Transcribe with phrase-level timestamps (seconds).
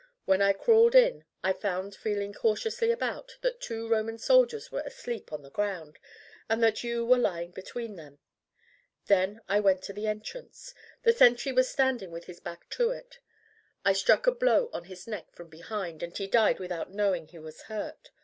[0.25, 5.31] When I crawled in I found feeling cautiously about, that two Roman soldiers were asleep
[5.31, 5.99] on the ground
[6.49, 8.17] and that you were lying between them.
[9.05, 10.73] Then I went to the entrance.
[11.03, 13.19] The sentry was standing with his back to it.
[13.85, 17.37] I struck a blow on his neck from behind, and he died without knowing he
[17.37, 18.09] was hurt.